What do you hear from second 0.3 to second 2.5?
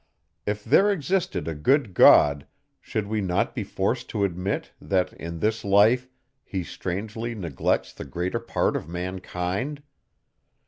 If there existed a good God,